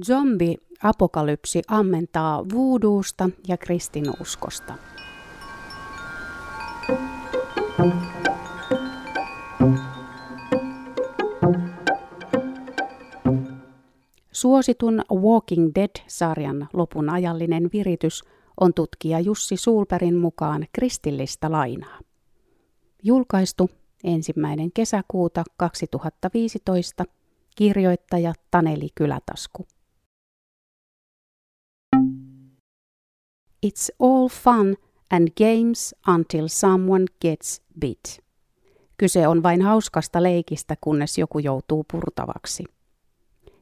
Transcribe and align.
Zombi-apokalypsi 0.00 1.62
ammentaa 1.68 2.44
vuuduusta 2.52 3.30
ja 3.48 3.56
kristinuskosta. 3.56 4.74
Suositun 14.32 15.02
Walking 15.12 15.70
Dead-sarjan 15.74 16.68
lopun 16.72 17.10
ajallinen 17.10 17.70
viritys 17.72 18.22
on 18.60 18.74
tutkija 18.74 19.20
Jussi 19.20 19.56
Sulperin 19.56 20.16
mukaan 20.16 20.66
kristillistä 20.72 21.52
lainaa. 21.52 21.98
Julkaistu 23.02 23.70
ensimmäinen 24.04 24.72
kesäkuuta 24.72 25.44
2015, 25.56 27.04
kirjoittaja 27.56 28.32
Taneli 28.50 28.88
Kylätasku. 28.94 29.66
It's 33.66 33.94
all 34.00 34.28
fun 34.28 34.76
and 35.10 35.28
games 35.38 35.94
until 36.08 36.48
someone 36.48 37.04
gets 37.20 37.62
bit. 37.80 38.22
Kyse 38.96 39.28
on 39.28 39.42
vain 39.42 39.62
hauskasta 39.62 40.22
leikistä, 40.22 40.76
kunnes 40.80 41.18
joku 41.18 41.38
joutuu 41.38 41.84
purtavaksi. 41.92 42.64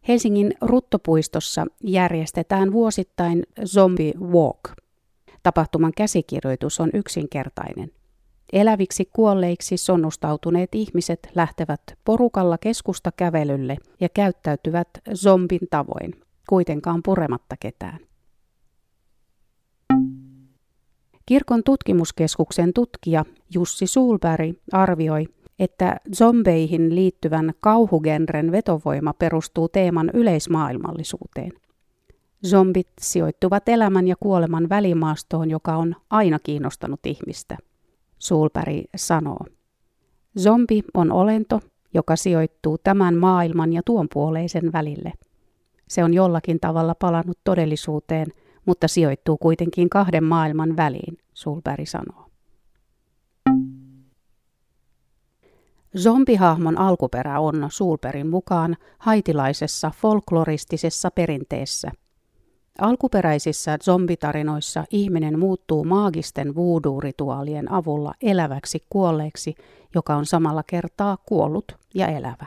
Helsingin 0.08 0.54
Ruttopuistossa 0.60 1.66
järjestetään 1.84 2.72
vuosittain 2.72 3.42
Zombie 3.66 4.12
Walk. 4.20 4.60
Tapahtuman 5.42 5.92
käsikirjoitus 5.96 6.80
on 6.80 6.90
yksinkertainen. 6.94 7.90
Eläviksi 8.52 9.10
kuolleiksi 9.12 9.76
sonnustautuneet 9.76 10.74
ihmiset 10.74 11.28
lähtevät 11.34 11.82
porukalla 12.04 12.58
keskusta 12.58 13.12
kävelylle 13.16 13.76
ja 14.00 14.08
käyttäytyvät 14.08 14.88
zombin 15.14 15.68
tavoin, 15.70 16.20
kuitenkaan 16.48 17.02
purematta 17.02 17.56
ketään. 17.60 18.09
Kirkon 21.30 21.64
tutkimuskeskuksen 21.64 22.72
tutkija 22.72 23.24
Jussi 23.54 23.86
Sulberg 23.86 24.56
arvioi, 24.72 25.26
että 25.58 25.96
zombeihin 26.16 26.94
liittyvän 26.94 27.52
kauhugenren 27.60 28.52
vetovoima 28.52 29.12
perustuu 29.12 29.68
teeman 29.68 30.10
yleismaailmallisuuteen. 30.14 31.52
Zombit 32.46 32.88
sijoittuvat 33.00 33.68
elämän 33.68 34.08
ja 34.08 34.16
kuoleman 34.20 34.68
välimaastoon, 34.68 35.50
joka 35.50 35.76
on 35.76 35.96
aina 36.10 36.38
kiinnostanut 36.38 37.06
ihmistä. 37.06 37.56
Sulberg 38.18 38.84
sanoo. 38.96 39.46
Zombi 40.38 40.82
on 40.94 41.12
olento, 41.12 41.60
joka 41.94 42.16
sijoittuu 42.16 42.78
tämän 42.78 43.14
maailman 43.14 43.72
ja 43.72 43.82
tuon 43.84 44.08
puoleisen 44.12 44.72
välille. 44.72 45.12
Se 45.88 46.04
on 46.04 46.14
jollakin 46.14 46.60
tavalla 46.60 46.94
palannut 46.94 47.38
todellisuuteen, 47.44 48.26
mutta 48.66 48.88
sijoittuu 48.88 49.36
kuitenkin 49.36 49.90
kahden 49.90 50.24
maailman 50.24 50.76
väliin, 50.76 51.18
Sulberg 51.34 51.86
sanoo. 51.86 52.30
Zombihahmon 55.98 56.78
alkuperä 56.78 57.40
on 57.40 57.66
Sulperin 57.68 58.26
mukaan 58.26 58.76
haitilaisessa 58.98 59.92
folkloristisessa 59.96 61.10
perinteessä. 61.10 61.90
Alkuperäisissä 62.78 63.78
zombitarinoissa 63.78 64.84
ihminen 64.90 65.38
muuttuu 65.38 65.84
maagisten 65.84 66.54
voodoo-rituaalien 66.54 67.72
avulla 67.72 68.14
eläväksi 68.22 68.84
kuolleeksi, 68.90 69.54
joka 69.94 70.16
on 70.16 70.26
samalla 70.26 70.62
kertaa 70.62 71.16
kuollut 71.16 71.72
ja 71.94 72.06
elävä. 72.06 72.46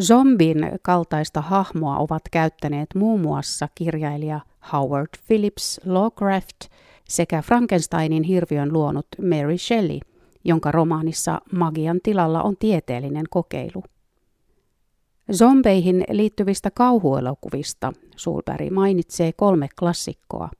Zombin 0.00 0.58
kaltaista 0.82 1.40
hahmoa 1.40 1.98
ovat 1.98 2.22
käyttäneet 2.30 2.88
muun 2.94 3.20
muassa 3.20 3.68
kirjailija 3.74 4.40
Howard 4.72 5.08
Phillips 5.26 5.80
Lovecraft 5.84 6.56
sekä 7.08 7.42
Frankensteinin 7.42 8.22
hirviön 8.22 8.72
luonut 8.72 9.06
Mary 9.22 9.58
Shelley– 9.58 9.98
jonka 10.46 10.72
romaanissa 10.72 11.40
magian 11.52 12.00
tilalla 12.02 12.42
on 12.42 12.56
tieteellinen 12.56 13.24
kokeilu. 13.30 13.82
Zombeihin 15.32 16.04
liittyvistä 16.10 16.70
kauhuelokuvista 16.70 17.92
Sulberg 18.16 18.70
mainitsee 18.70 19.32
kolme 19.32 19.68
klassikkoa. 19.78 20.50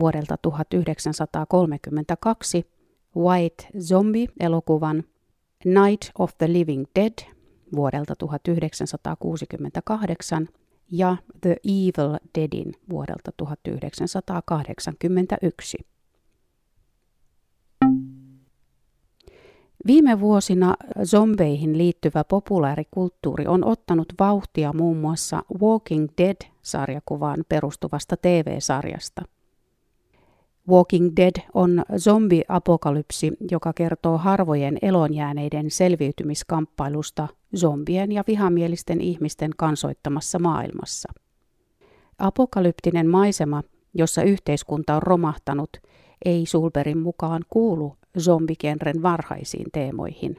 Vuodelta 0.00 0.36
1932 0.36 2.66
White 3.16 3.68
Zombie-elokuvan, 3.78 5.04
Night 5.64 6.10
of 6.18 6.32
the 6.38 6.52
Living 6.52 6.84
Dead 6.94 7.12
vuodelta 7.76 8.16
1968 8.16 10.48
ja 10.90 11.16
The 11.40 11.56
Evil 11.64 12.18
Deadin 12.38 12.72
vuodelta 12.90 13.32
1981. 13.36 15.78
Viime 19.86 20.20
vuosina 20.20 20.76
zombeihin 21.04 21.78
liittyvä 21.78 22.24
populaarikulttuuri 22.24 23.46
on 23.46 23.64
ottanut 23.64 24.12
vauhtia 24.18 24.72
muun 24.72 24.96
muassa 24.96 25.42
Walking 25.60 26.08
Dead-sarjakuvaan 26.18 27.44
perustuvasta 27.48 28.16
TV-sarjasta. 28.16 29.22
Walking 30.68 31.12
Dead 31.16 31.42
on 31.54 31.84
zombi-apokalypsi, 31.96 33.32
joka 33.50 33.72
kertoo 33.72 34.18
harvojen 34.18 34.78
elonjääneiden 34.82 35.70
selviytymiskamppailusta 35.70 37.28
zombien 37.56 38.12
ja 38.12 38.24
vihamielisten 38.26 39.00
ihmisten 39.00 39.50
kansoittamassa 39.56 40.38
maailmassa. 40.38 41.12
Apokalyptinen 42.18 43.08
maisema, 43.08 43.62
jossa 43.94 44.22
yhteiskunta 44.22 44.96
on 44.96 45.02
romahtanut, 45.02 45.70
ei 46.24 46.46
Sulberin 46.46 46.98
mukaan 46.98 47.42
kuulu 47.50 47.96
zombikenren 48.18 49.02
varhaisiin 49.02 49.66
teemoihin. 49.72 50.36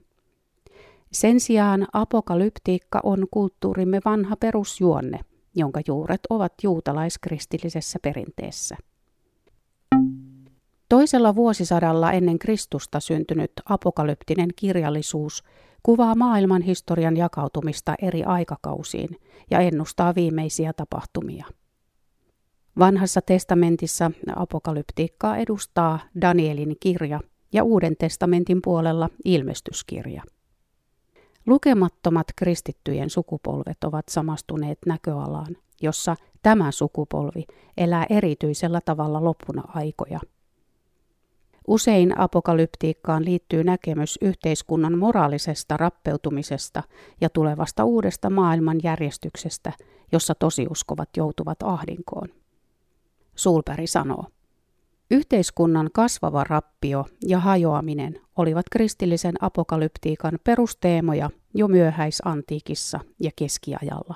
Sen 1.12 1.40
sijaan 1.40 1.88
apokalyptiikka 1.94 3.00
on 3.04 3.28
kulttuurimme 3.32 4.00
vanha 4.06 4.36
perusjuonne, 4.36 5.20
jonka 5.56 5.82
juuret 5.88 6.22
ovat 6.30 6.54
juutalaiskristillisessä 6.64 8.00
perinteessä. 8.02 8.78
Toisella 10.92 11.36
vuosisadalla 11.36 12.12
ennen 12.12 12.40
Kristusta 12.40 13.00
syntynyt 13.00 13.52
apokalyptinen 13.66 14.50
kirjallisuus 14.56 15.44
kuvaa 15.84 16.16
maailman 16.16 16.62
historian 16.62 17.18
jakautumista 17.18 17.96
eri 18.02 18.24
aikakausiin 18.24 19.10
ja 19.52 19.60
ennustaa 19.60 20.16
viimeisiä 20.16 20.74
tapahtumia. 20.74 21.46
Vanhassa 22.80 23.22
testamentissa 23.22 24.12
apokalyptiikkaa 24.36 25.38
edustaa 25.38 26.00
Danielin 26.22 26.76
kirja, 26.80 27.20
ja 27.54 27.64
Uuden 27.64 27.96
testamentin 28.00 28.62
puolella 28.62 29.10
ilmestyskirja. 29.26 30.24
Lukemattomat 31.48 32.28
kristittyjen 32.36 33.10
sukupolvet 33.10 33.84
ovat 33.84 34.10
samastuneet 34.10 34.80
näköalaan, 34.86 35.58
jossa 35.82 36.16
tämä 36.42 36.72
sukupolvi 36.72 37.46
elää 37.78 38.06
erityisellä 38.10 38.82
tavalla 38.86 39.24
lopuna 39.24 39.64
aikoja. 39.68 40.20
Usein 41.68 42.20
apokalyptiikkaan 42.20 43.26
liittyy 43.26 43.64
näkemys 43.64 44.20
yhteiskunnan 44.22 44.98
moraalisesta 44.98 45.78
rappeutumisesta 45.78 46.84
ja 47.22 47.30
tulevasta 47.30 47.86
uudesta 47.86 48.30
maailmanjärjestyksestä, 48.30 49.74
jossa 50.12 50.36
tosiuskovat 50.36 51.10
joutuvat 51.18 51.64
ahdinkoon. 51.64 52.28
Sulperi 53.36 53.88
sanoo. 53.88 54.26
Yhteiskunnan 55.12 55.90
kasvava 55.94 56.44
rappio 56.44 57.06
ja 57.28 57.40
hajoaminen 57.40 58.22
olivat 58.36 58.66
kristillisen 58.72 59.36
apokalyptiikan 59.42 60.40
perusteemoja 60.44 61.30
jo 61.54 61.68
myöhäisantiikissa 61.68 63.00
ja 63.20 63.32
keskiajalla. 63.36 64.16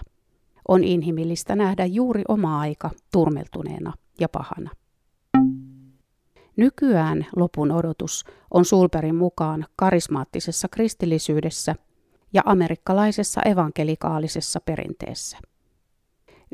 On 0.68 0.84
inhimillistä 0.84 1.56
nähdä 1.56 1.86
juuri 1.86 2.22
oma 2.28 2.60
aika 2.60 2.90
turmeltuneena 3.12 3.94
ja 4.20 4.30
pahana. 4.30 4.70
Nykyään 6.58 7.26
lopun 7.36 7.72
odotus 7.72 8.26
on 8.52 8.66
Sulperin 8.66 9.16
mukaan 9.16 9.66
karismaattisessa 9.76 10.68
kristillisyydessä 10.68 11.76
ja 12.34 12.42
amerikkalaisessa 12.46 13.42
evankelikaalisessa 13.42 14.60
perinteessä. 14.62 15.38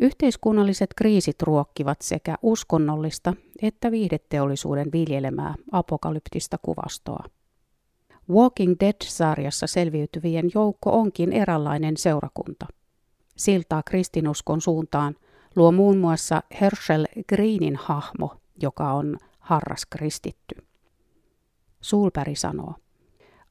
Yhteiskunnalliset 0.01 0.89
kriisit 0.95 1.41
ruokkivat 1.41 2.01
sekä 2.01 2.35
uskonnollista 2.41 3.33
että 3.61 3.91
viihdeteollisuuden 3.91 4.91
viljelemää 4.91 5.55
apokalyptista 5.71 6.57
kuvastoa. 6.61 7.23
Walking 8.29 8.75
Dead-sarjassa 8.79 9.67
selviytyvien 9.67 10.49
joukko 10.55 10.99
onkin 10.99 11.33
eräänlainen 11.33 11.97
seurakunta. 11.97 12.65
Siltaa 13.35 13.83
kristinuskon 13.83 14.61
suuntaan 14.61 15.15
luo 15.55 15.71
muun 15.71 15.97
muassa 15.97 16.43
Herschel 16.61 17.05
Greenin 17.29 17.75
hahmo, 17.75 18.35
joka 18.61 18.93
on 18.93 19.17
harras 19.51 19.85
kristitty. 19.85 20.55
Sulperi 21.81 22.35
sanoo, 22.35 22.73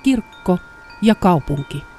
Kirkko 0.04 0.58
ja 1.02 1.16
kaupunki. 1.16 1.97